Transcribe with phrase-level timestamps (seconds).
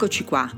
[0.00, 0.50] Eccoci qua.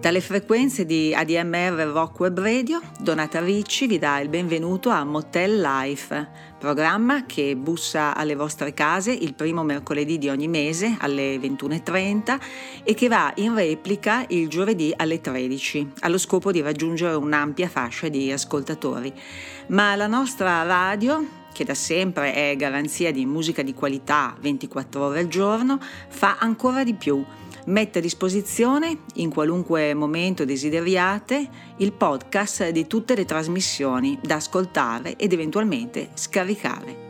[0.00, 5.60] Dalle frequenze di ADMR Rock Web Radio, Donata Ricci vi dà il benvenuto a Motel
[5.60, 12.40] Life, programma che bussa alle vostre case il primo mercoledì di ogni mese alle 21.30
[12.82, 18.08] e che va in replica il giovedì alle 13, allo scopo di raggiungere un'ampia fascia
[18.08, 19.14] di ascoltatori.
[19.68, 25.20] Ma la nostra radio, che da sempre è garanzia di musica di qualità 24 ore
[25.20, 27.24] al giorno, fa ancora di più
[27.68, 35.16] mette a disposizione, in qualunque momento desideriate, il podcast di tutte le trasmissioni da ascoltare
[35.16, 37.07] ed eventualmente scaricare.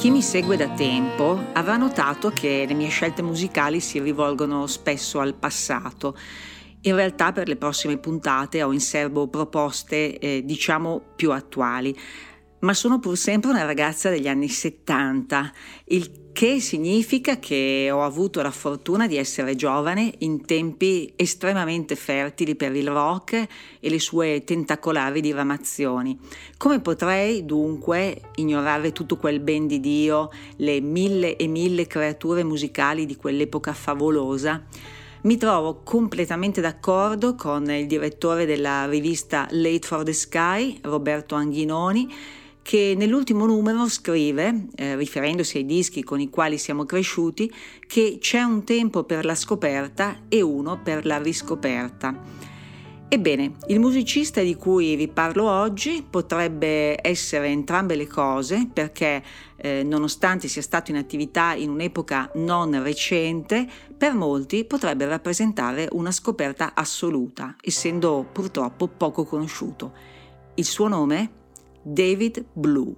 [0.00, 5.20] Chi mi segue da tempo avrà notato che le mie scelte musicali si rivolgono spesso
[5.20, 6.16] al passato.
[6.84, 11.94] In realtà per le prossime puntate ho in serbo proposte eh, diciamo più attuali
[12.60, 15.52] ma sono pur sempre una ragazza degli anni 70,
[15.86, 22.54] il che significa che ho avuto la fortuna di essere giovane in tempi estremamente fertili
[22.54, 23.46] per il rock
[23.80, 26.18] e le sue tentacolari diramazioni.
[26.56, 33.06] Come potrei dunque ignorare tutto quel ben di Dio, le mille e mille creature musicali
[33.06, 34.64] di quell'epoca favolosa?
[35.22, 42.08] Mi trovo completamente d'accordo con il direttore della rivista Late for the Sky, Roberto Anghinoni,
[42.70, 47.52] che nell'ultimo numero scrive, eh, riferendosi ai dischi con i quali siamo cresciuti,
[47.84, 52.16] che c'è un tempo per la scoperta e uno per la riscoperta.
[53.08, 59.20] Ebbene, il musicista di cui vi parlo oggi potrebbe essere entrambe le cose perché,
[59.56, 66.12] eh, nonostante sia stato in attività in un'epoca non recente, per molti potrebbe rappresentare una
[66.12, 69.92] scoperta assoluta, essendo purtroppo poco conosciuto.
[70.54, 71.38] Il suo nome?
[71.84, 72.96] David Blue.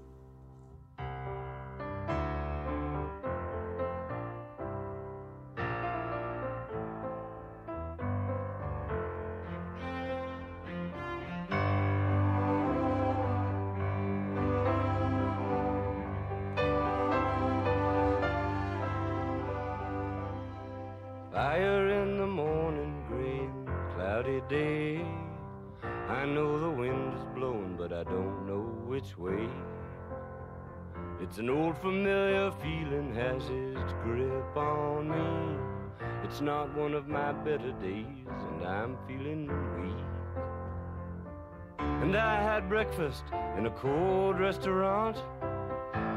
[31.32, 35.56] It's an old familiar feeling has its grip on me.
[36.24, 39.46] It's not one of my better days, and I'm feeling
[39.80, 40.04] weak.
[41.78, 43.24] And I had breakfast
[43.56, 45.16] in a cold restaurant.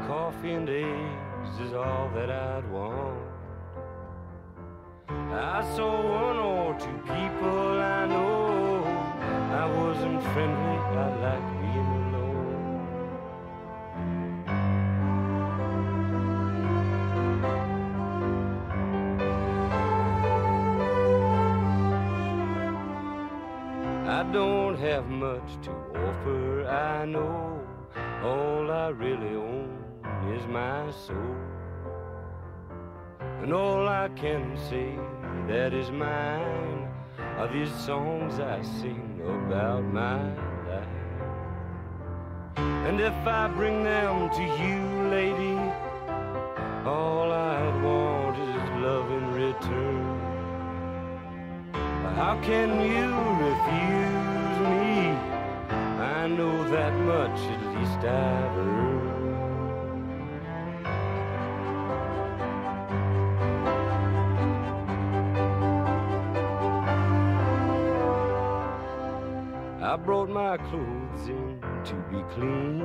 [0.06, 3.18] Coffee and eggs is all that I'd want.
[5.08, 5.92] I saw
[6.26, 8.84] one or two people I know.
[9.62, 11.55] I wasn't friendly, I liked
[24.96, 27.60] have much to offer, I know.
[28.24, 29.68] All I really own
[30.34, 31.36] is my soul.
[33.42, 34.96] And all I can say
[35.48, 36.88] that is mine
[37.36, 40.18] are these songs I sing about my
[40.70, 40.88] life.
[42.56, 44.80] And if I bring them to you,
[45.18, 45.58] lady,
[46.86, 50.06] all I'd want is love in return.
[52.16, 53.08] How can you
[53.44, 54.35] refuse?
[56.26, 59.34] I know that much, at least I've earned.
[69.80, 72.82] I brought my clothes in to be cleaned.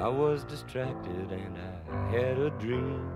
[0.00, 3.10] I was distracted and I had a dream.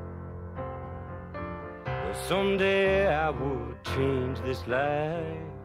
[1.86, 5.55] The someday I would change this life,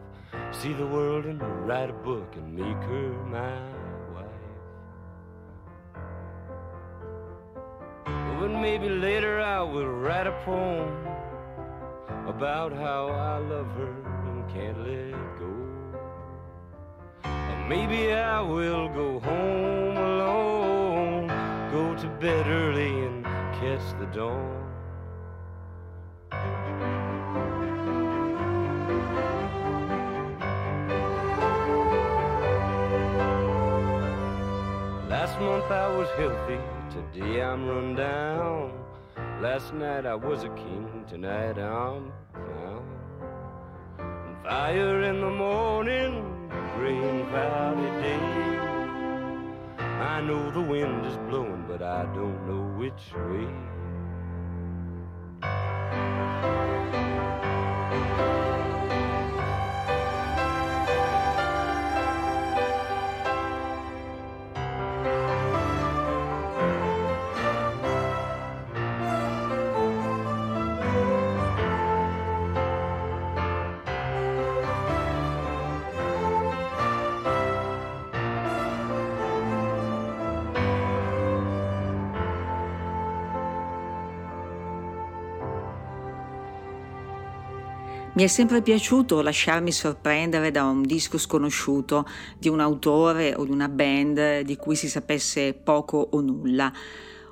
[0.52, 3.58] see the world and write a book and make her my
[4.14, 4.26] wife.
[8.38, 11.06] But maybe later I will write a poem
[12.28, 13.94] about how I love her
[14.26, 15.52] and can't let go.
[17.24, 21.28] Or maybe I will go home alone,
[21.70, 24.71] go to bed early and catch the dawn.
[35.42, 36.58] Month I was healthy,
[36.90, 38.72] today I'm run down.
[39.40, 42.86] Last night I was a king, tonight I'm found.
[43.98, 46.14] And fire in the morning,
[46.50, 48.42] and cloudy day.
[49.78, 53.71] I know the wind is blowing, but I don't know which way.
[88.14, 92.06] Mi è sempre piaciuto lasciarmi sorprendere da un disco sconosciuto
[92.38, 96.70] di un autore o di una band di cui si sapesse poco o nulla.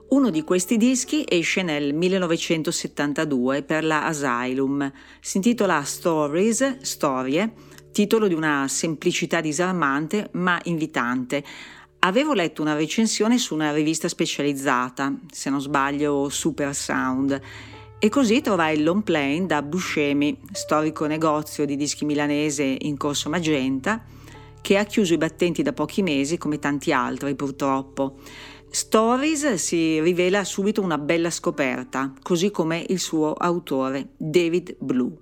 [0.08, 4.90] Uno di questi dischi esce nel 1972 per la Asylum.
[5.20, 7.52] Si intitola Stories, Storie,
[7.92, 11.44] titolo di una semplicità disarmante ma invitante.
[11.98, 17.38] Avevo letto una recensione su una rivista specializzata, se non sbaglio Super Sound,
[18.02, 23.28] e così trovai il long plane da Buscemi, storico negozio di dischi milanese in corso
[23.28, 24.02] Magenta,
[24.62, 28.16] che ha chiuso i battenti da pochi mesi come tanti altri purtroppo.
[28.70, 35.14] Stories si rivela subito una bella scoperta, così come il suo autore, David Blue.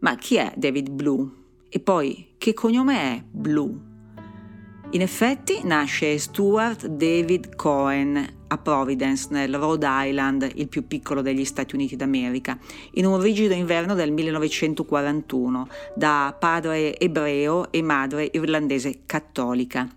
[0.00, 1.30] Ma chi è David Blue?
[1.68, 3.93] E poi, che cognome è Blue?
[4.94, 11.44] In effetti nasce Stuart David Cohen a Providence, nel Rhode Island, il più piccolo degli
[11.44, 12.56] Stati Uniti d'America,
[12.92, 19.88] in un rigido inverno del 1941, da padre ebreo e madre irlandese cattolica.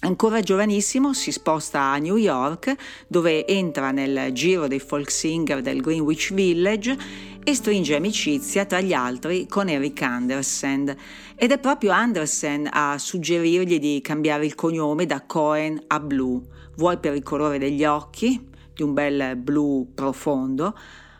[0.00, 2.72] Ancora giovanissimo si sposta a New York
[3.08, 6.96] dove entra nel giro dei folk singer del Greenwich Village
[7.42, 10.96] e stringe amicizia tra gli altri con Eric Andersen
[11.40, 16.42] ed è proprio Andersen a suggerirgli di cambiare il cognome da Cohen a Blue,
[16.74, 18.44] vuoi per il colore degli occhi,
[18.74, 20.76] di un bel blu profondo,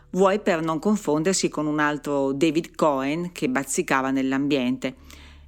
[0.09, 4.95] vuoi per non confondersi con un altro David Cohen che bazzicava nell'ambiente.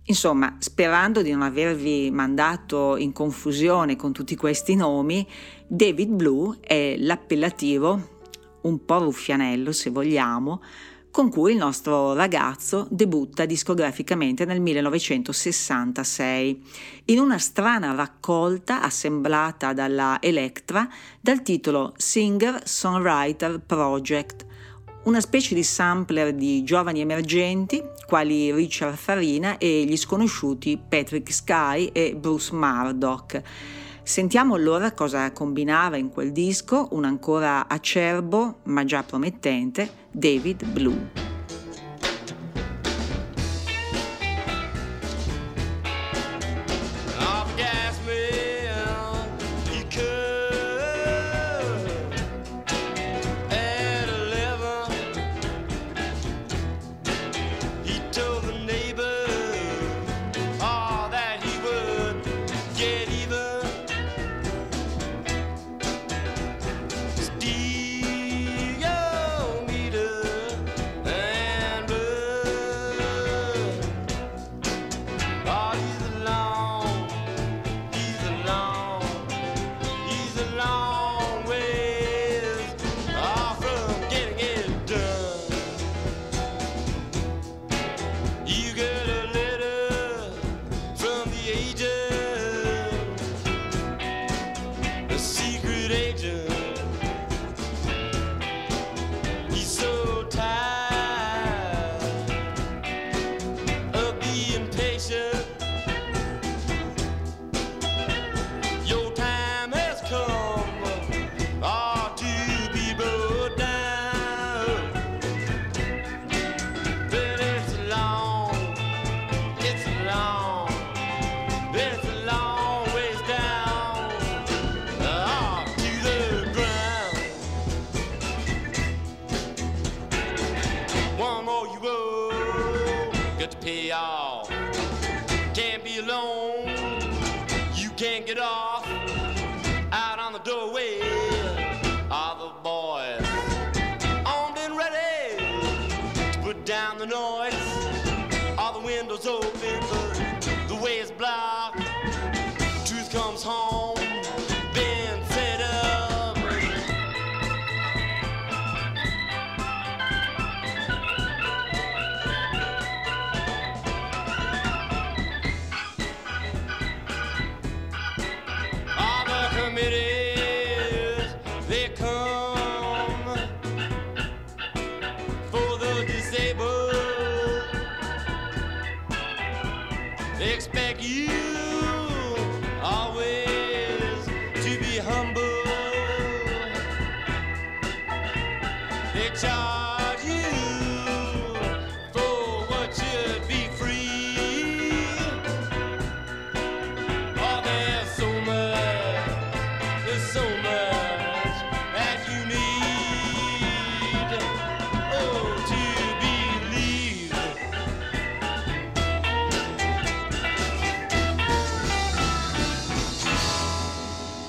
[0.06, 5.28] Insomma, sperando di non avervi mandato in confusione con tutti questi nomi,
[5.68, 8.20] David Blue è l'appellativo,
[8.62, 10.62] un po' ruffianello se vogliamo,
[11.12, 16.64] con cui il nostro ragazzo debutta discograficamente nel 1966,
[17.06, 20.88] in una strana raccolta assemblata dalla Electra
[21.20, 24.46] dal titolo Singer Songwriter Project,
[25.04, 31.90] una specie di sampler di giovani emergenti quali Richard Farina e gli sconosciuti Patrick Sky
[31.92, 33.42] e Bruce Murdoch.
[34.04, 41.31] Sentiamo allora cosa combinava in quel disco un ancora acerbo ma già promettente David Blue.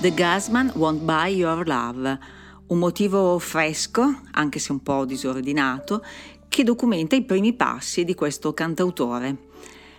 [0.03, 2.19] The Gasman Won't Buy Your Love,
[2.67, 6.03] un motivo fresco, anche se un po' disordinato,
[6.47, 9.49] che documenta i primi passi di questo cantautore.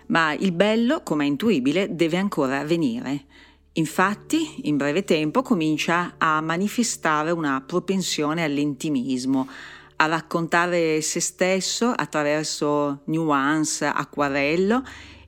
[0.06, 3.24] Ma il bello, come è intuibile, deve ancora avvenire.
[3.72, 9.48] Infatti, in breve tempo comincia a manifestare una propensione all'intimismo,
[9.96, 14.82] a raccontare se stesso attraverso nuance, acquarello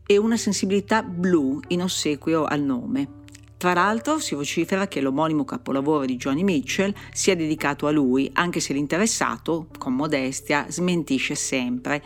[0.06, 3.15] e una sensibilità blu in ossequio al nome.
[3.58, 8.60] Tra l'altro si vocifera che l'omonimo capolavoro di Johnny Mitchell sia dedicato a lui, anche
[8.60, 12.02] se l'interessato, con modestia, smentisce sempre.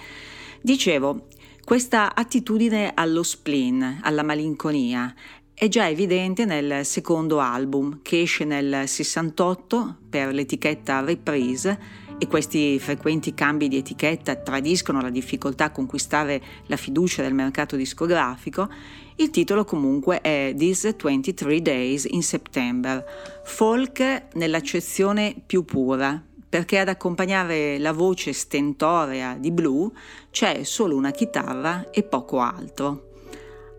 [0.61, 1.27] Dicevo,
[1.65, 5.13] questa attitudine allo spleen, alla malinconia,
[5.53, 11.79] è già evidente nel secondo album che esce nel 68 per l'etichetta Reprise
[12.17, 17.77] e questi frequenti cambi di etichetta tradiscono la difficoltà a conquistare la fiducia del mercato
[17.77, 18.69] discografico,
[19.21, 23.05] il titolo comunque è These 23 Days in September,
[23.45, 29.91] folk nell'accezione più pura, perché ad accompagnare la voce stentorea di Blue
[30.31, 33.09] c'è solo una chitarra e poco altro.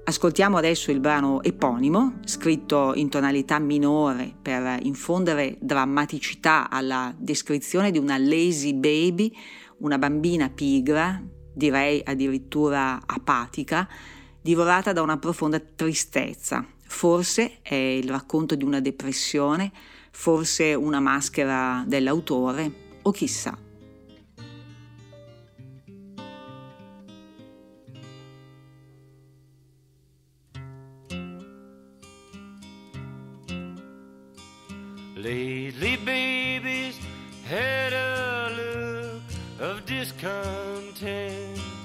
[0.03, 7.97] Ascoltiamo adesso il brano eponimo, scritto in tonalità minore per infondere drammaticità alla descrizione di
[7.97, 9.35] una lazy baby,
[9.79, 11.19] una bambina pigra,
[11.51, 13.87] direi addirittura apatica,
[14.41, 16.65] divorata da una profonda tristezza.
[16.85, 19.71] Forse è il racconto di una depressione,
[20.11, 23.57] forse una maschera dell'autore, o chissà.
[35.15, 36.97] Lately, babies
[37.47, 39.21] had a look
[39.59, 41.80] of discontent.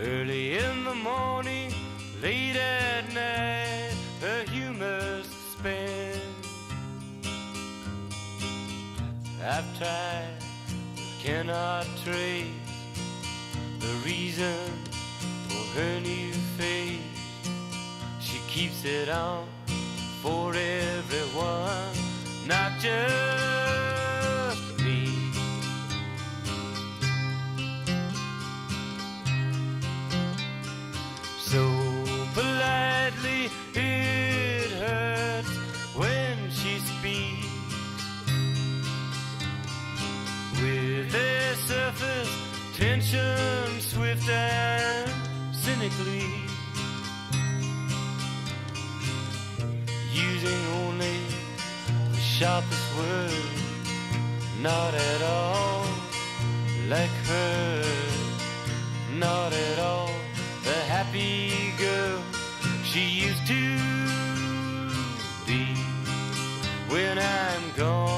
[0.00, 1.74] Early in the morning,
[2.22, 6.22] late at night, her humor spent.
[9.44, 10.36] I've tried,
[10.94, 12.46] but cannot trace
[13.80, 14.70] the reason
[15.48, 17.00] for her new face.
[18.20, 19.48] She keeps it on
[20.22, 21.92] for everyone,
[22.46, 24.07] not just
[41.14, 42.32] a surface
[42.76, 45.10] tension swift and
[45.52, 46.48] cynically.
[50.18, 51.18] using only
[52.12, 53.32] the sharpest word,
[54.60, 55.84] not at all
[56.88, 57.84] like her,
[59.16, 60.10] not at all
[60.64, 62.22] the happy girl
[62.84, 63.62] she used to
[65.46, 65.64] be
[66.88, 68.17] when I'm gone.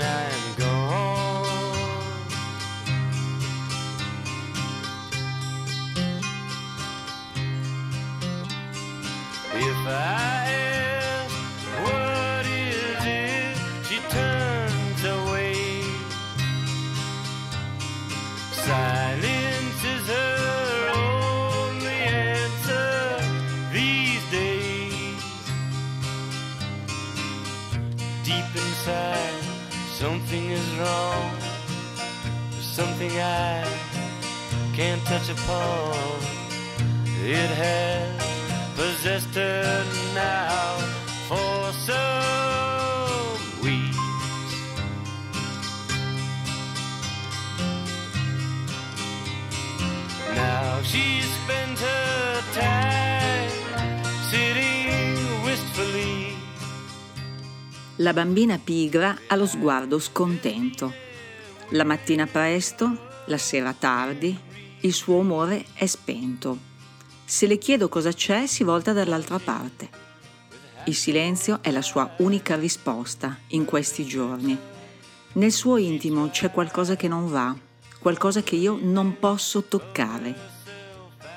[0.00, 0.37] and I
[33.20, 33.64] I
[34.74, 35.96] can't touch upon.
[37.24, 38.22] It has
[38.76, 39.84] possessed her
[40.14, 40.78] now
[41.28, 43.96] for some weeks.
[50.34, 53.50] Now she spends her time
[54.30, 56.36] sitting wistfully.
[57.96, 60.92] La bambina pigra ha lo sguardo scontento.
[61.70, 64.36] La mattina presto, la sera tardi,
[64.80, 66.66] il suo umore è spento.
[67.24, 70.06] Se le chiedo cosa c'è, si volta dall'altra parte.
[70.84, 74.56] Il silenzio è la sua unica risposta in questi giorni.
[75.32, 77.54] Nel suo intimo c'è qualcosa che non va,
[77.98, 80.56] qualcosa che io non posso toccare.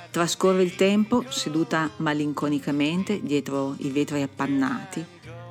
[0.10, 5.06] Trascorre il tempo seduta malinconicamente dietro i vetri appannati,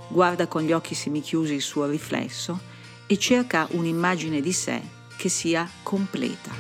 [0.09, 2.59] guarda con gli occhi semichiusi il suo riflesso
[3.07, 6.51] e cerca un'immagine di sé che sia completa.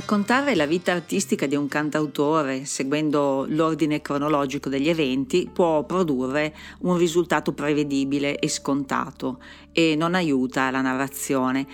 [0.00, 6.96] Raccontare la vita artistica di un cantautore seguendo l'ordine cronologico degli eventi può produrre un
[6.96, 11.66] risultato prevedibile e scontato e non aiuta la narrazione,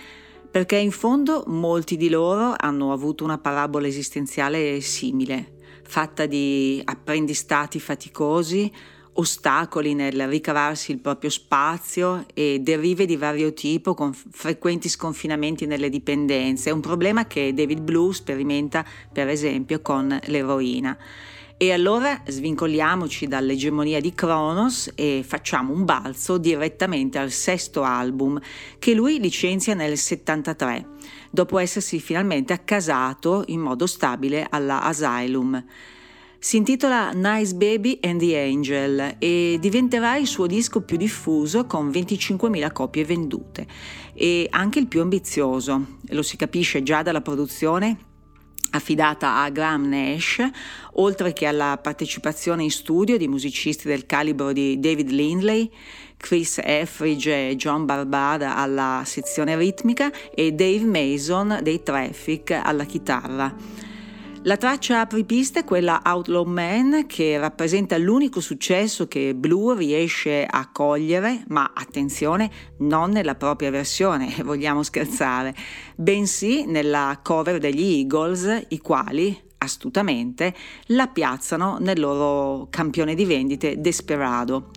[0.51, 7.79] perché in fondo molti di loro hanno avuto una parabola esistenziale simile, fatta di apprendistati
[7.79, 8.69] faticosi,
[9.19, 15.89] ostacoli nel ricavarsi il proprio spazio e derive di vario tipo con frequenti sconfinamenti nelle
[15.89, 20.97] dipendenze, un problema che David Blue sperimenta per esempio con l'eroina.
[21.59, 28.39] E allora svincoliamoci dall'egemonia di Kronos e facciamo un balzo direttamente al sesto album
[28.77, 30.87] che lui licenzia nel 73,
[31.31, 35.65] dopo essersi finalmente accasato in modo stabile alla Asylum.
[36.39, 41.89] Si intitola Nice Baby and the Angel e diventerà il suo disco più diffuso con
[41.89, 43.65] 25.000 copie vendute
[44.13, 47.97] e anche il più ambizioso, lo si capisce già dalla produzione
[48.71, 50.47] affidata a Graham Nash,
[50.93, 55.69] oltre che alla partecipazione in studio di musicisti del calibro di David Lindley,
[56.17, 63.86] Chris Effridge e John Barbada alla sezione ritmica e Dave Mason dei Traffic alla chitarra.
[64.43, 70.69] La traccia apripista è quella Outlaw Man che rappresenta l'unico successo che Blue riesce a
[70.71, 75.55] cogliere, ma attenzione, non nella propria versione, vogliamo scherzare,
[75.95, 80.53] bensì nella cover degli Eagles, i quali, astutamente,
[80.87, 84.69] la piazzano nel loro campione di vendite Desperado.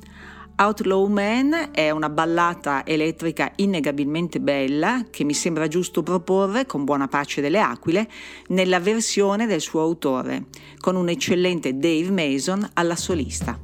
[0.63, 7.09] Outlaw Man è una ballata elettrica innegabilmente bella che mi sembra giusto proporre con buona
[7.09, 8.07] pace delle aquile
[8.49, 13.59] nella versione del suo autore, con un eccellente Dave Mason alla solista.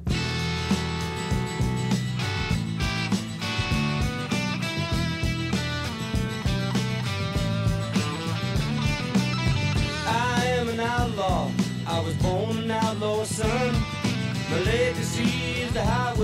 [10.07, 11.51] I am an outlaw.
[11.87, 13.75] I was born an outlaw, son.
[14.49, 16.16] My legacy is the highway.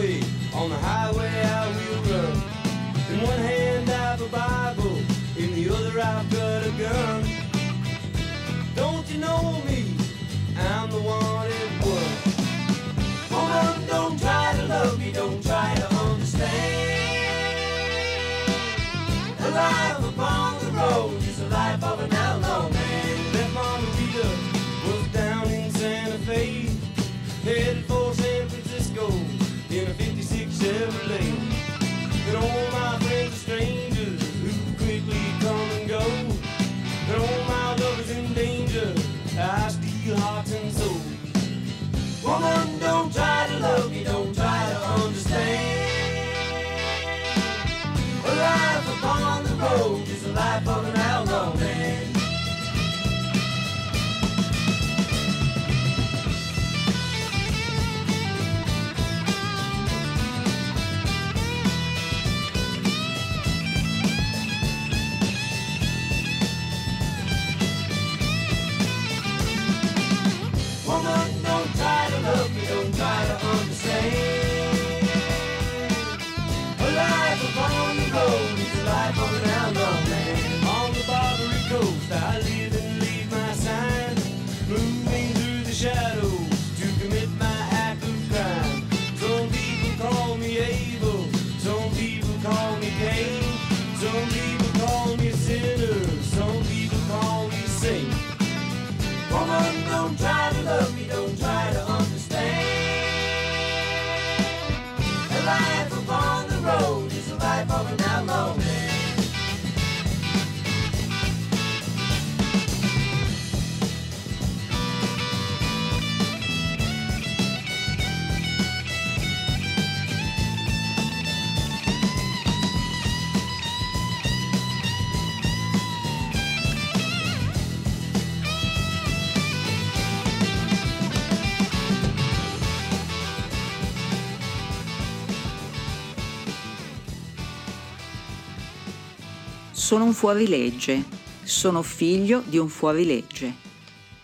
[139.92, 141.04] Sono un fuorilegge,
[141.42, 143.54] sono figlio di un fuorilegge.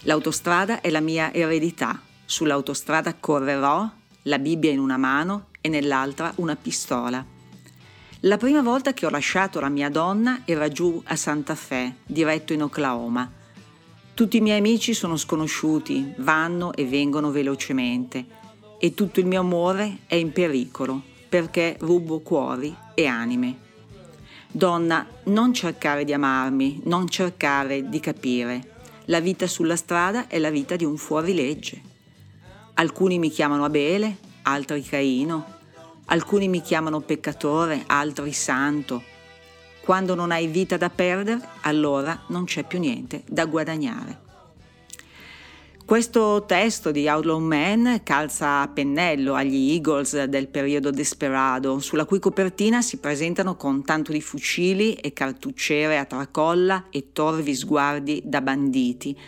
[0.04, 2.00] L'autostrada è la mia eredità.
[2.24, 3.86] Sull'autostrada correrò,
[4.22, 7.22] la Bibbia in una mano e nell'altra una pistola.
[8.20, 12.54] La prima volta che ho lasciato la mia donna era giù a Santa Fe, diretto
[12.54, 13.30] in Oklahoma.
[14.14, 18.24] Tutti i miei amici sono sconosciuti, vanno e vengono velocemente
[18.78, 23.66] e tutto il mio amore è in pericolo perché rubo cuori e anime.
[24.50, 28.76] Donna, non cercare di amarmi, non cercare di capire.
[29.06, 31.80] La vita sulla strada è la vita di un fuorilegge.
[32.74, 35.44] Alcuni mi chiamano Abele, altri Caino,
[36.06, 39.02] alcuni mi chiamano peccatore, altri santo.
[39.80, 44.27] Quando non hai vita da perdere, allora non c'è più niente da guadagnare.
[45.88, 52.18] Questo testo di Outlaw Man calza a pennello agli Eagles del periodo Desperado, sulla cui
[52.18, 58.42] copertina si presentano con tanto di fucili e cartucciere a tracolla e torvi sguardi da
[58.42, 59.18] banditi.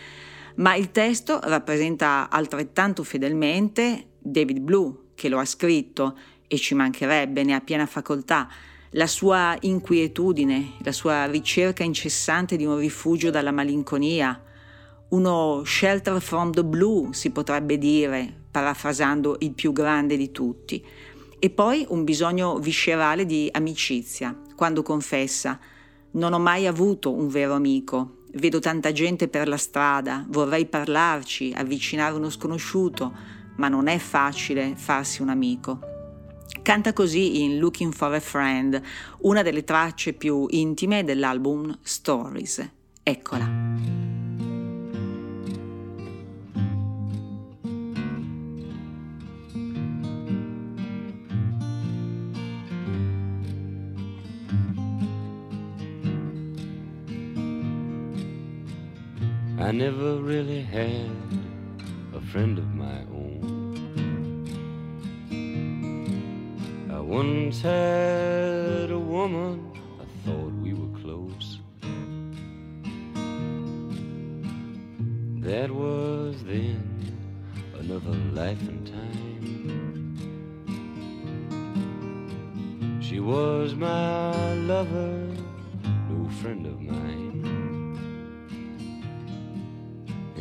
[0.56, 7.42] Ma il testo rappresenta altrettanto fedelmente David Blue, che lo ha scritto, e ci mancherebbe,
[7.42, 8.46] ne ha piena facoltà,
[8.90, 14.42] la sua inquietudine, la sua ricerca incessante di un rifugio dalla malinconia,
[15.10, 20.84] uno shelter from the blue, si potrebbe dire, parafrasando il più grande di tutti,
[21.38, 25.58] e poi un bisogno viscerale di amicizia, quando confessa
[26.12, 31.52] non ho mai avuto un vero amico, vedo tanta gente per la strada, vorrei parlarci,
[31.56, 33.12] avvicinare uno sconosciuto,
[33.56, 35.78] ma non è facile farsi un amico.
[36.62, 38.80] Canta così in Looking for a Friend,
[39.20, 42.70] una delle tracce più intime dell'album Stories.
[43.02, 44.19] Eccola.
[59.60, 61.10] I never really had
[62.14, 64.46] a friend of my own.
[66.90, 69.70] I once had a woman,
[70.00, 71.58] I thought we were close.
[75.40, 76.82] That was then
[77.78, 80.16] another life and time.
[83.02, 85.28] She was my lover,
[86.08, 87.69] no friend of mine.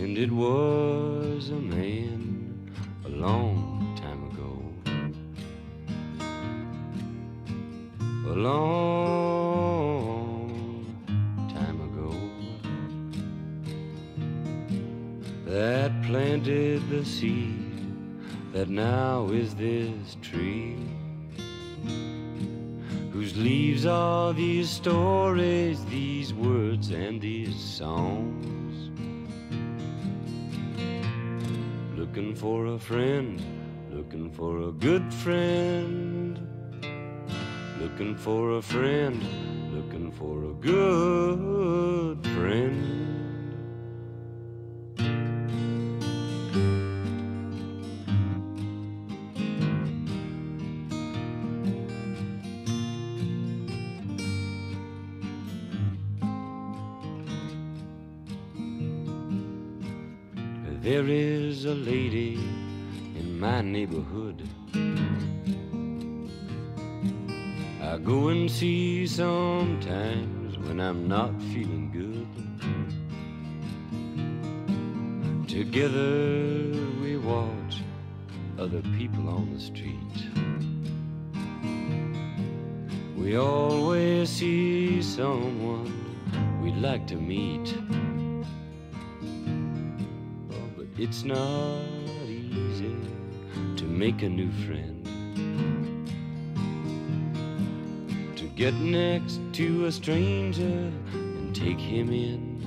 [0.10, 2.72] And it was a man
[3.06, 4.60] a long time ago.
[8.28, 9.70] A long
[11.54, 12.10] time ago.
[15.46, 17.94] That planted the seed
[18.52, 20.76] that now is this tree.
[23.12, 28.49] Whose leaves are these stories, these words, and these songs.
[32.20, 33.42] Looking for a friend,
[33.92, 36.38] looking for a good friend,
[37.80, 39.24] looking for a friend,
[39.74, 43.09] looking for a good friend.
[63.60, 64.48] My neighborhood.
[67.82, 72.26] I go and see sometimes when I'm not feeling good.
[75.50, 77.84] Together we watch
[78.58, 80.18] other people on the street.
[83.18, 85.92] We always see someone
[86.64, 87.76] we'd like to meet.
[90.54, 91.82] Oh, but it's not
[92.26, 92.96] easy
[93.90, 95.06] make a new friend.
[98.38, 102.60] To get next to a stranger and take him in.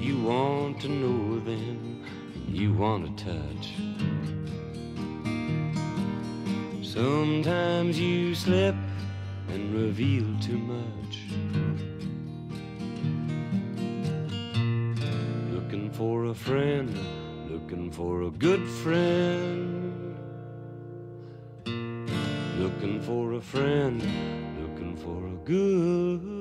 [0.00, 2.04] You want to know them,
[2.48, 3.74] you want to touch.
[6.82, 8.74] Sometimes you slip
[9.48, 10.99] and reveal too much.
[16.00, 16.98] For a friend,
[17.46, 20.16] looking for a good friend.
[22.58, 24.00] Looking for a friend,
[24.62, 26.39] looking for a good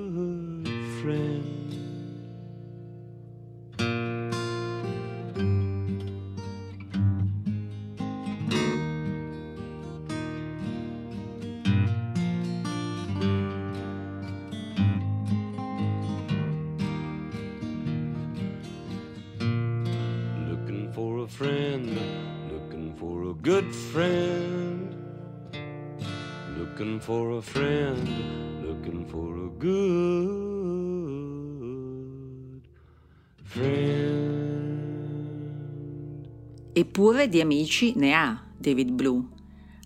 [36.99, 39.23] Eppure di amici ne ha David Blue,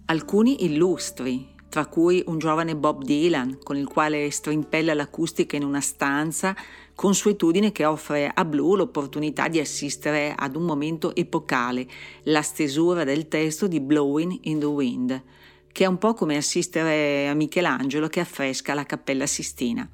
[0.05, 5.79] alcuni illustri, tra cui un giovane Bob Dylan con il quale strimpella l'acustica in una
[5.79, 6.55] stanza,
[6.95, 11.87] consuetudine che offre a Blue l'opportunità di assistere ad un momento epocale,
[12.23, 15.23] la stesura del testo di Blowing in the Wind,
[15.71, 19.87] che è un po' come assistere a Michelangelo che affresca la Cappella Sistina.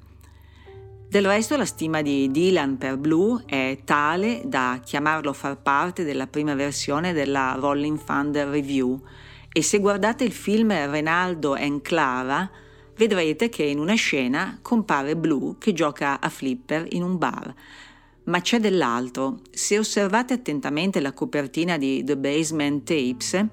[1.10, 6.28] Del resto la stima di Dylan per Blue è tale da chiamarlo far parte della
[6.28, 9.02] prima versione della Rolling Thunder Review,
[9.52, 12.48] e se guardate il film Renaldo and Clara,
[12.94, 17.52] vedrete che in una scena compare Blue che gioca a flipper in un bar.
[18.26, 19.40] Ma c'è dell'altro.
[19.50, 23.46] Se osservate attentamente la copertina di The Basement Tapes,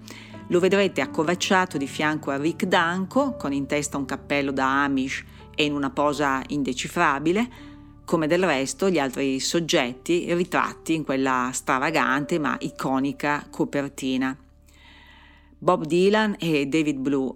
[0.50, 5.24] lo vedrete accovacciato di fianco a Rick Danko, con in testa un cappello da Amish
[5.58, 7.50] e in una posa indecifrabile,
[8.06, 14.38] come del resto gli altri soggetti ritratti in quella stravagante ma iconica copertina.
[15.58, 17.34] Bob Dylan e David Blue,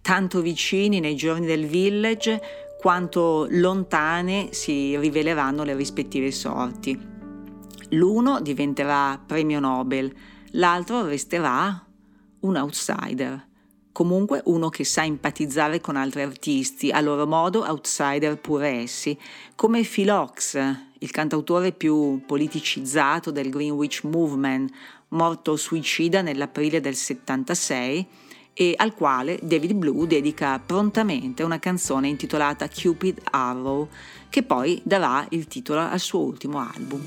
[0.00, 2.40] tanto vicini nei giorni del village
[2.80, 6.96] quanto lontane si riveleranno le rispettive sorti.
[7.90, 10.14] L'uno diventerà premio Nobel,
[10.52, 11.84] l'altro resterà
[12.40, 13.46] un outsider.
[13.94, 19.16] Comunque uno che sa empatizzare con altri artisti, a loro modo outsider pure essi,
[19.54, 20.58] come Phil Ox,
[20.98, 24.68] il cantautore più politicizzato del Greenwich Movement,
[25.10, 28.04] morto suicida nell'aprile del 76
[28.52, 33.86] e al quale David Blue dedica prontamente una canzone intitolata Cupid Arrow,
[34.28, 37.00] che poi darà il titolo al suo ultimo album.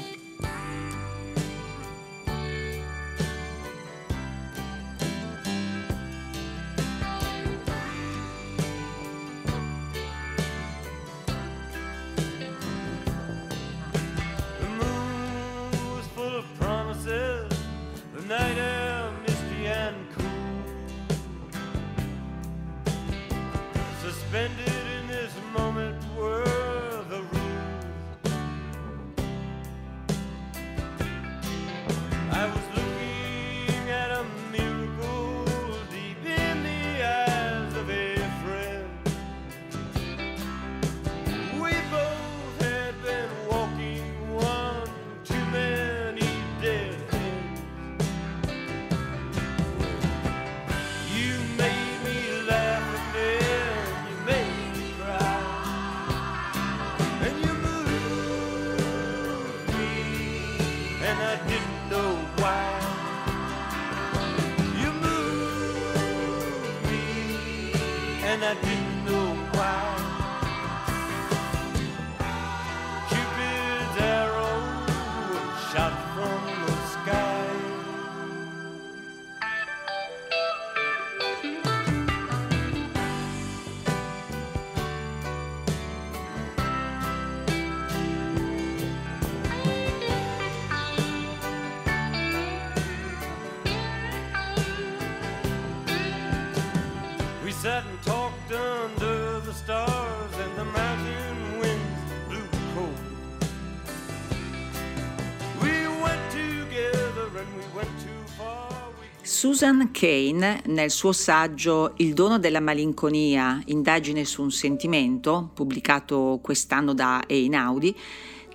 [109.37, 116.95] Susan Kane, nel suo saggio Il dono della malinconia, indagine su un sentimento, pubblicato quest'anno
[116.95, 117.95] da Einaudi,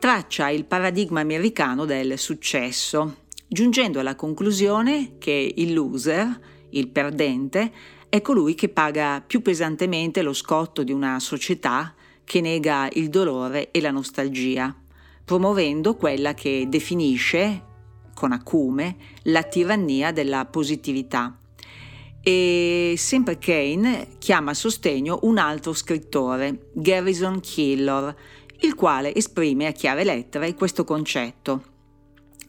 [0.00, 6.40] traccia il paradigma americano del successo, giungendo alla conclusione che il loser,
[6.70, 7.70] il perdente,
[8.08, 13.70] è colui che paga più pesantemente lo scotto di una società che nega il dolore
[13.70, 14.74] e la nostalgia,
[15.24, 17.70] promuovendo quella che definisce
[18.14, 21.36] con acume la tirannia della positività.
[22.22, 28.14] E sempre Kane chiama a sostegno un altro scrittore, Garrison Keillor,
[28.60, 31.70] il quale esprime a chiare lettere questo concetto.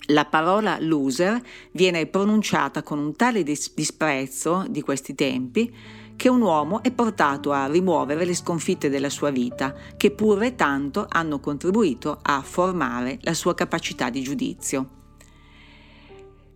[0.08, 5.74] La parola loser viene pronunciata con un tale dis- disprezzo di questi tempi
[6.16, 11.06] che un uomo è portato a rimuovere le sconfitte della sua vita, che pure tanto
[11.10, 15.02] hanno contribuito a formare la sua capacità di giudizio.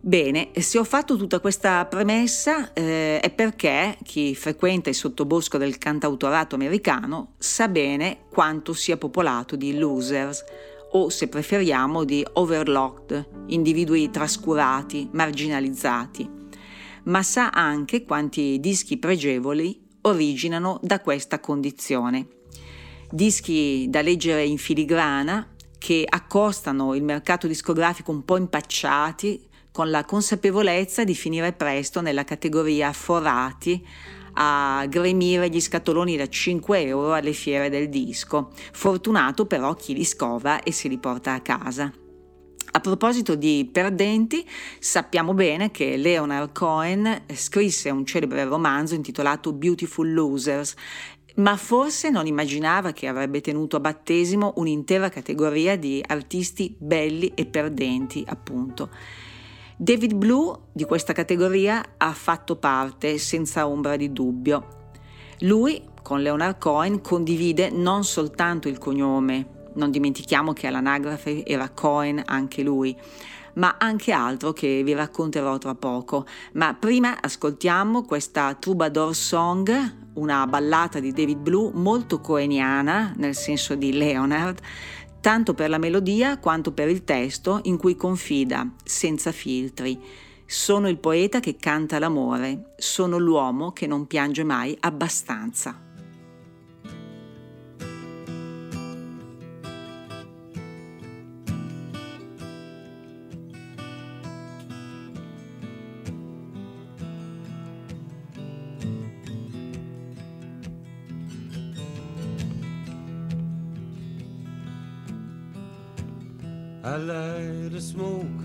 [0.08, 5.76] Bene, se ho fatto tutta questa premessa eh, è perché chi frequenta il sottobosco del
[5.76, 10.42] cantautorato americano sa bene quanto sia popolato di losers,
[10.92, 16.26] o se preferiamo di overlocked, individui trascurati, marginalizzati,
[17.02, 22.28] ma sa anche quanti dischi pregevoli originano da questa condizione.
[23.10, 29.47] Dischi da leggere in filigrana che accostano il mercato discografico un po' impacciati
[29.78, 33.80] con la consapevolezza di finire presto nella categoria forati
[34.32, 38.50] a gremire gli scatoloni da 5 euro alle fiere del disco.
[38.72, 41.92] Fortunato però chi li scova e se li porta a casa.
[42.72, 44.44] A proposito di perdenti,
[44.80, 50.74] sappiamo bene che Leonard Cohen scrisse un celebre romanzo intitolato Beautiful Losers
[51.36, 57.46] ma forse non immaginava che avrebbe tenuto a battesimo un'intera categoria di artisti belli e
[57.46, 58.90] perdenti, appunto.
[59.80, 64.90] David Blue di questa categoria ha fatto parte senza ombra di dubbio.
[65.42, 72.20] Lui, con Leonard Cohen, condivide non soltanto il cognome, non dimentichiamo che all'anagrafe era Cohen
[72.24, 72.96] anche lui,
[73.54, 76.26] ma anche altro che vi racconterò tra poco.
[76.54, 79.70] Ma prima ascoltiamo questa Troubadour Song,
[80.14, 84.58] una ballata di David Blue molto coeniana, nel senso di Leonard,
[85.20, 90.00] tanto per la melodia quanto per il testo in cui confida, senza filtri.
[90.46, 95.87] Sono il poeta che canta l'amore, sono l'uomo che non piange mai abbastanza.
[116.88, 118.40] I light a smoke.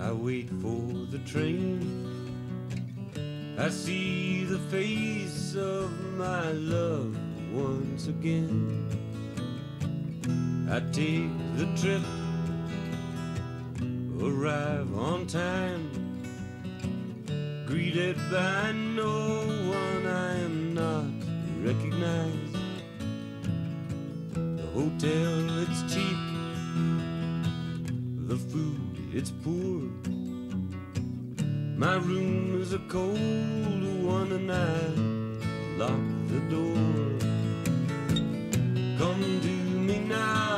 [0.00, 0.82] I wait for
[1.12, 1.78] the train.
[3.56, 7.16] I see the face of my love
[7.52, 8.88] once again.
[10.68, 12.02] I take the trip,
[14.20, 15.88] arrive on time,
[17.64, 19.46] greeted by no
[19.78, 21.12] one I am not
[21.64, 22.56] recognized.
[24.34, 26.09] The hotel, it's cheap
[29.12, 29.80] it's poor.
[31.76, 33.16] My room is a cold
[34.04, 34.80] one and I
[35.80, 37.18] lock the door.
[38.98, 39.54] Come to
[39.88, 40.49] me now,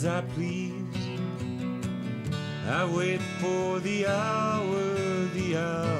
[0.00, 0.72] as I please.
[2.66, 4.94] I wait for the hour,
[5.34, 5.99] the hour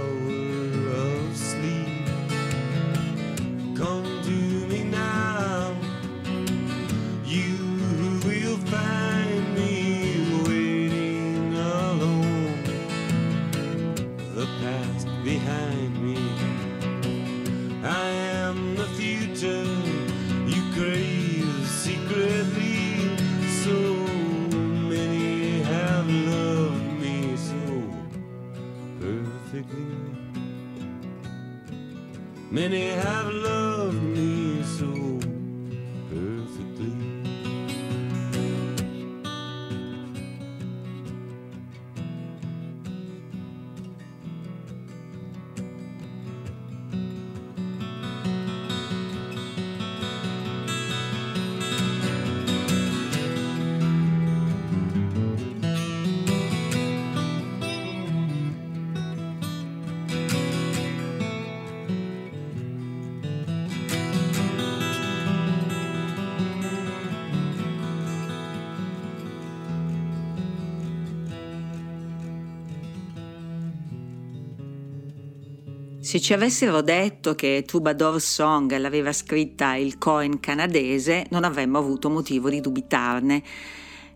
[76.11, 82.11] Se ci avessero detto che Troubadour Song l'aveva scritta il Cohen canadese, non avremmo avuto
[82.11, 83.41] motivo di dubitarne.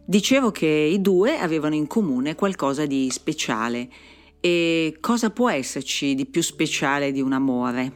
[0.04, 3.88] Dicevo che i due avevano in comune qualcosa di speciale.
[4.40, 7.92] E cosa può esserci di più speciale di un amore?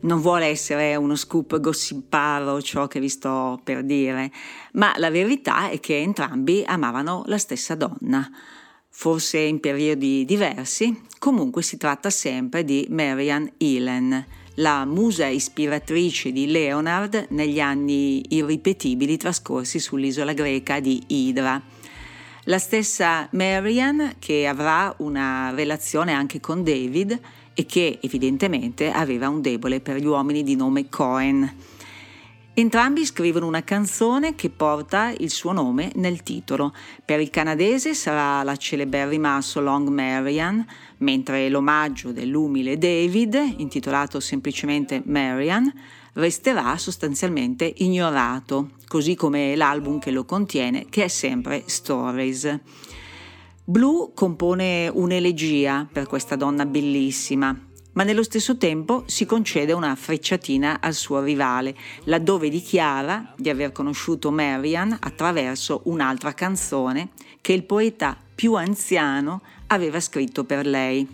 [0.00, 4.32] Non vuole essere uno scoop gossiparo ciò che vi sto per dire,
[4.72, 8.28] ma la verità è che entrambi amavano la stessa donna
[8.90, 16.50] forse in periodi diversi, comunque si tratta sempre di Marian Elen, la musa ispiratrice di
[16.50, 21.60] Leonard negli anni irripetibili trascorsi sull'isola greca di Idra.
[22.44, 27.20] La stessa Marian che avrà una relazione anche con David
[27.54, 31.67] e che evidentemente aveva un debole per gli uomini di nome Cohen.
[32.58, 36.74] Entrambi scrivono una canzone che porta il suo nome nel titolo.
[37.04, 45.00] Per il canadese sarà la celeberrima So Long Marian, mentre l'omaggio dell'umile David, intitolato semplicemente
[45.04, 45.72] Marian,
[46.14, 52.58] resterà sostanzialmente ignorato, così come l'album che lo contiene, che è sempre Stories.
[53.62, 57.56] Blue compone un'elegia per questa donna bellissima,
[57.98, 61.74] ma nello stesso tempo si concede una frecciatina al suo rivale,
[62.04, 67.08] laddove dichiara di aver conosciuto Marian attraverso un'altra canzone
[67.40, 71.08] che il poeta più anziano aveva scritto per lei.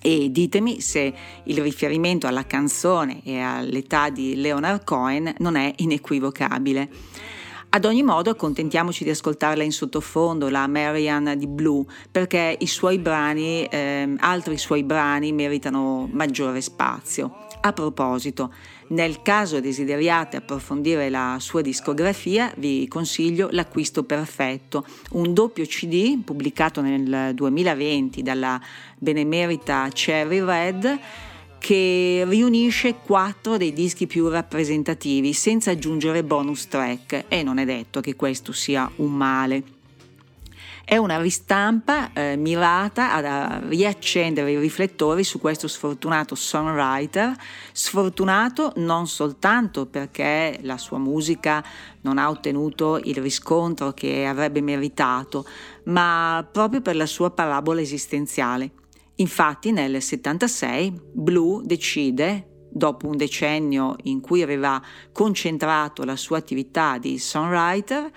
[0.00, 1.12] E ditemi se
[1.42, 6.88] il riferimento alla canzone e all'età di Leonard Cohen non è inequivocabile.
[7.74, 12.98] Ad ogni modo accontentiamoci di ascoltarla in sottofondo, la Marianne di Blue, perché i suoi
[12.98, 17.46] brani, eh, altri suoi brani meritano maggiore spazio.
[17.62, 18.52] A proposito,
[18.88, 26.82] nel caso desideriate approfondire la sua discografia, vi consiglio L'acquisto perfetto, un doppio CD pubblicato
[26.82, 28.60] nel 2020 dalla
[28.98, 31.00] benemerita Cherry Red
[31.62, 38.00] che riunisce quattro dei dischi più rappresentativi senza aggiungere bonus track e non è detto
[38.00, 39.62] che questo sia un male.
[40.84, 47.32] È una ristampa eh, mirata a riaccendere i riflettori su questo sfortunato songwriter,
[47.70, 51.64] sfortunato non soltanto perché la sua musica
[52.00, 55.46] non ha ottenuto il riscontro che avrebbe meritato,
[55.84, 58.81] ma proprio per la sua parabola esistenziale.
[59.16, 64.82] Infatti nel 76 Blue decide, dopo un decennio in cui aveva
[65.12, 68.10] concentrato la sua attività di songwriter,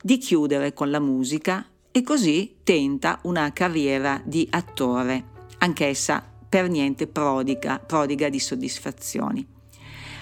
[0.00, 5.24] di chiudere con la musica e così tenta una carriera di attore,
[5.58, 9.46] anch'essa per niente prodiga, prodiga di soddisfazioni.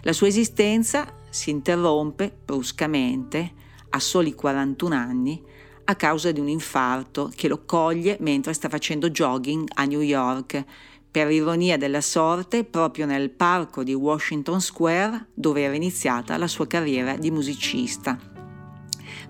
[0.02, 3.52] La sua esistenza si interrompe bruscamente
[3.90, 5.42] a soli 41 anni
[5.84, 10.64] a causa di un infarto che lo coglie mentre sta facendo jogging a New York,
[11.10, 16.66] per ironia della sorte proprio nel parco di Washington Square dove era iniziata la sua
[16.66, 18.18] carriera di musicista.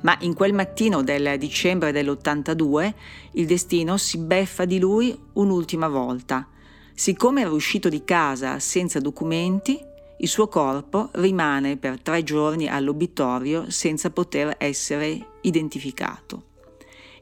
[0.03, 2.92] Ma in quel mattino del dicembre dell'82
[3.32, 6.46] il destino si beffa di lui un'ultima volta.
[6.94, 9.78] Siccome era uscito di casa senza documenti,
[10.22, 16.44] il suo corpo rimane per tre giorni all'obitorio senza poter essere identificato.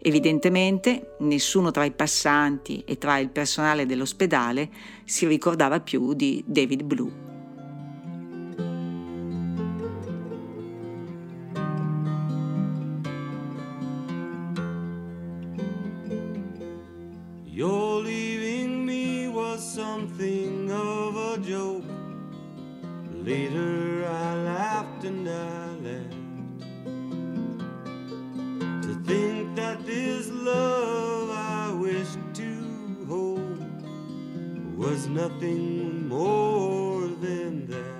[0.01, 4.69] Evidentemente nessuno tra i passanti e tra il personale dell'ospedale
[5.05, 7.28] si ricordava più di David Blue.
[35.09, 37.99] Nothing more than that.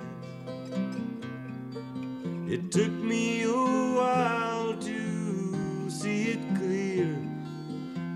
[2.51, 7.15] It took me a while to see it clear,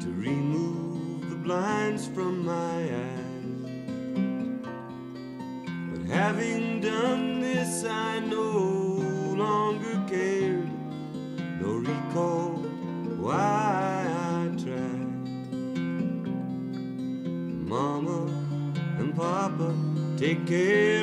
[0.01, 3.73] to remove the blinds from my eyes.
[5.91, 8.72] But having done this, I no
[20.23, 21.02] take care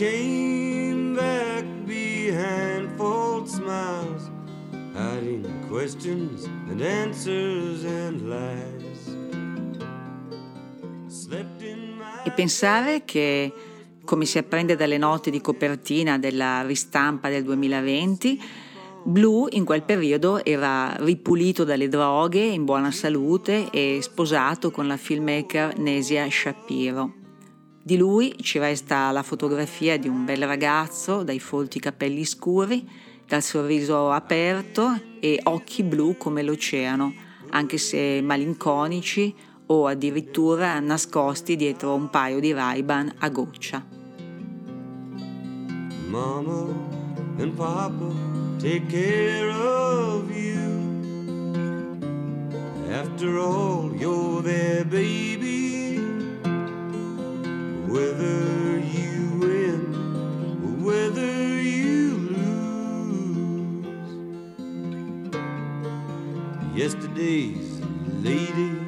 [0.00, 4.30] came back behind false smiles,
[4.94, 9.18] hiding questions and answers and lies.
[12.24, 13.52] E pensare che,
[14.02, 18.42] come si apprende dalle note di copertina della ristampa del 2020,
[19.02, 24.96] Blue in quel periodo era ripulito dalle droghe, in buona salute e sposato con la
[24.96, 27.19] filmmaker Nesia Shapiro.
[27.90, 32.88] Di lui ci resta la fotografia di un bel ragazzo dai folti capelli scuri,
[33.26, 37.12] dal sorriso aperto e occhi blu come l'oceano,
[37.48, 39.34] anche se malinconici
[39.66, 43.84] o addirittura nascosti dietro un paio di Ray-Ban a goccia.
[46.06, 46.68] Mama
[47.38, 48.14] and Papa
[48.60, 51.58] take care of you.
[52.88, 55.89] After all, you're their baby.
[57.90, 63.84] Whether you win, whether you lose.
[66.76, 67.80] Yesterday's
[68.22, 68.79] lady.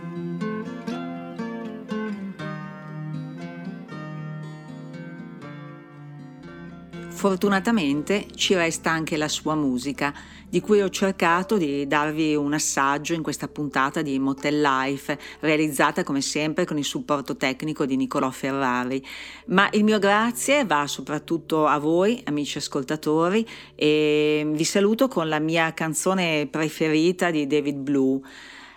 [7.22, 10.12] Fortunatamente ci resta anche la sua musica
[10.48, 16.02] di cui ho cercato di darvi un assaggio in questa puntata di Motel Life, realizzata
[16.02, 19.00] come sempre con il supporto tecnico di Nicolò Ferrari.
[19.46, 23.46] Ma il mio grazie va soprattutto a voi, amici ascoltatori,
[23.76, 28.20] e vi saluto con la mia canzone preferita di David Blue.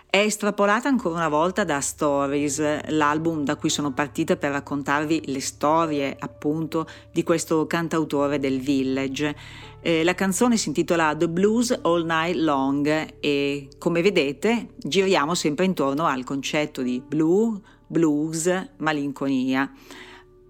[0.08, 5.40] È estrapolata ancora una volta da Stories, l'album da cui sono partita per raccontarvi le
[5.40, 9.36] storie appunto di questo cantautore del Village.
[9.82, 15.66] Eh, la canzone si intitola The Blues All Night Long e come vedete giriamo sempre
[15.66, 19.70] intorno al concetto di blue, blues, malinconia.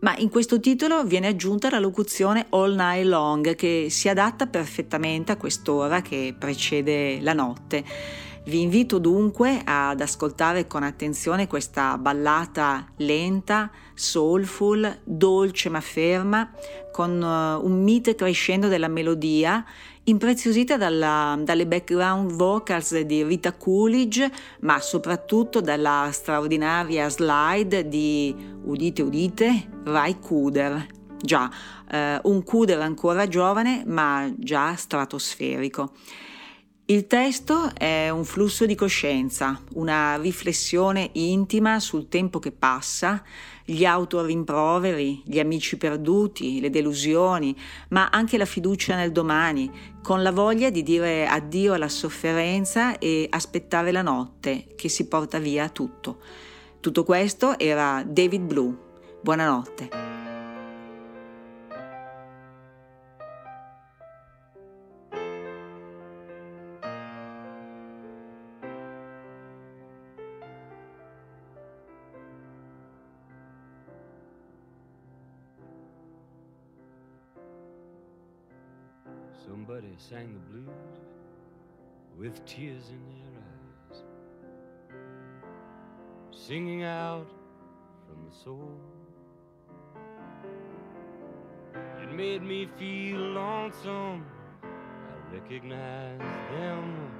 [0.01, 5.33] Ma in questo titolo viene aggiunta la locuzione all night long che si adatta perfettamente
[5.33, 7.85] a quest'ora che precede la notte.
[8.47, 16.53] Vi invito dunque ad ascoltare con attenzione questa ballata lenta, soulful, dolce ma ferma,
[16.93, 19.65] con uh, un mite crescendo della melodia,
[20.05, 24.31] impreziosita dalla, dalle background vocals di Rita Coolidge,
[24.61, 28.33] ma soprattutto dalla straordinaria slide di,
[28.63, 30.87] udite udite, Rai Kuder.
[31.21, 31.51] Già,
[31.91, 35.91] eh, un Kuder ancora giovane ma già stratosferico.
[36.89, 43.25] Il testo è un flusso di coscienza, una riflessione intima sul tempo che passa,
[43.65, 47.57] gli autorimproveri, gli amici perduti, le delusioni,
[47.89, 49.69] ma anche la fiducia nel domani,
[50.01, 55.41] con la voglia di dire addio alla sofferenza e aspettare la notte che si porta
[55.41, 56.19] via tutto.
[56.79, 58.77] Tutto questo era David Blue.
[59.23, 60.16] Buonanotte.
[79.49, 80.99] Somebody sang the blues
[82.19, 84.03] with tears in their eyes,
[86.33, 87.31] singing out
[88.07, 88.81] from the soul.
[92.03, 94.27] It made me feel lonesome.
[94.65, 96.23] I recognized
[96.53, 97.11] them,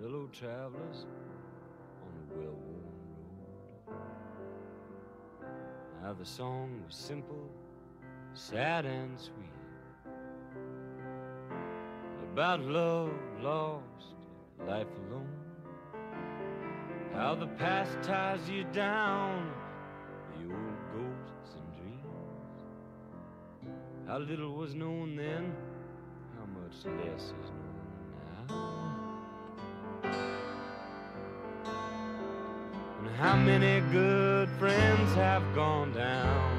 [0.00, 1.06] fellow travelers
[2.02, 2.94] on a well worn
[3.88, 3.98] road.
[6.02, 7.50] Now the song was simple,
[8.32, 9.61] sad, and sweet
[12.32, 13.12] about love
[13.42, 14.14] lost,
[14.66, 15.28] life alone.
[17.12, 19.52] How the past ties you down,
[20.30, 22.06] the old ghosts and dreams.
[24.06, 25.54] How little was known then,
[26.38, 27.76] how much less is known
[28.48, 28.54] now.
[32.98, 36.51] And how many good friends have gone down?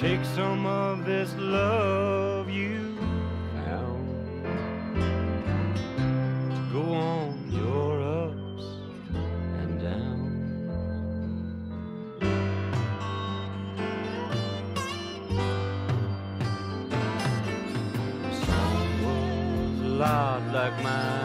[0.00, 2.96] Take some of this love you
[3.66, 4.08] found
[6.50, 8.64] to go on your ups
[9.60, 10.32] and downs.
[18.46, 19.04] Song
[19.84, 21.19] a lot like my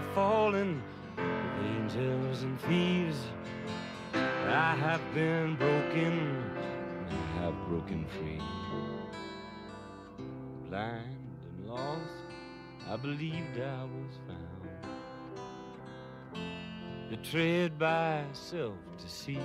[0.00, 0.82] have fallen
[1.18, 3.18] angels and thieves.
[4.14, 6.42] I have been broken,
[7.10, 8.40] I have broken free.
[10.68, 12.24] Blind and lost,
[12.88, 14.46] I believed I was found.
[17.10, 19.38] Betrayed by self deceit.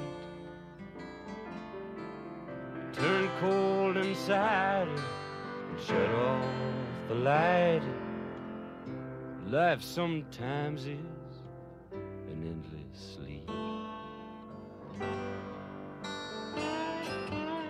[2.94, 6.46] Turned cold inside and shut off
[7.10, 7.82] the light.
[9.56, 11.00] Life sometimes is
[11.94, 13.50] an endless sleep.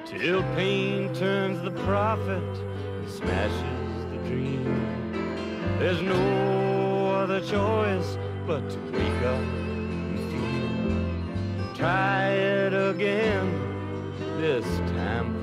[0.04, 4.66] Till pain turns the prophet and smashes the dream.
[5.78, 8.18] There's no other choice
[8.48, 11.76] but to wake up and feel.
[11.76, 13.48] Try it again,
[14.42, 15.35] this time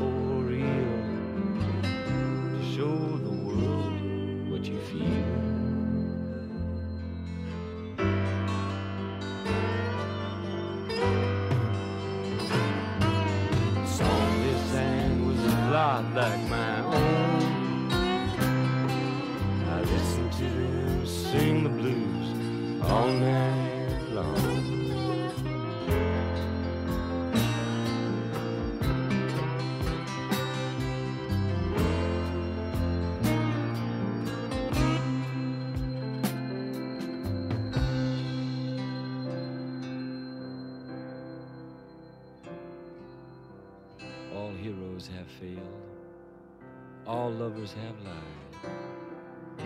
[47.53, 49.57] lovers have lied.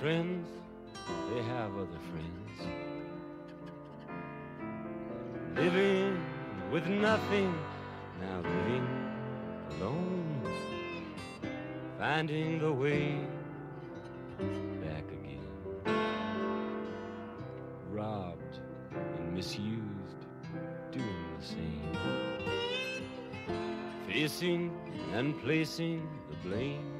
[0.00, 0.46] Friends,
[1.32, 2.60] they have other friends.
[5.56, 6.22] Living
[6.70, 7.54] with nothing,
[8.20, 8.86] now living
[9.70, 10.42] alone.
[11.98, 13.18] Finding the way
[14.82, 15.46] back again.
[17.90, 18.58] Robbed
[18.92, 20.26] and misused,
[20.92, 22.19] doing the same
[24.20, 24.70] facing
[25.14, 26.92] and placing the blame,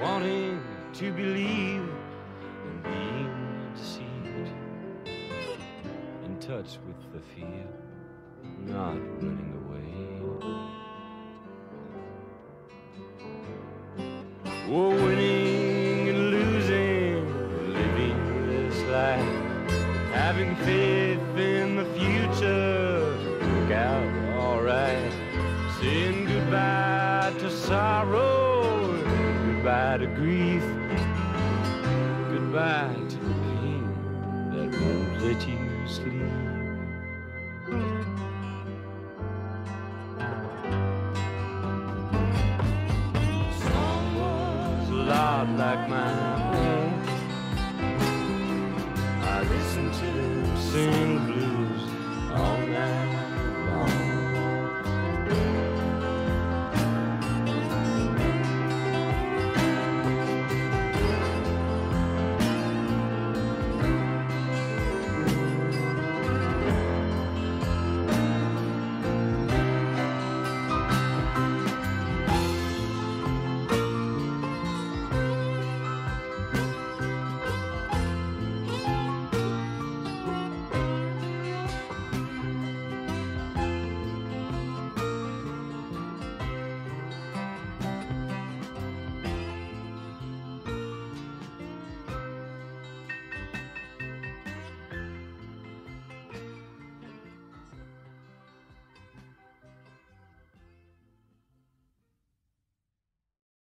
[0.00, 0.62] wanting
[0.94, 1.86] to believe
[2.64, 4.50] and being deceived,
[6.24, 7.68] in touch with the fear,
[8.66, 9.61] not running away.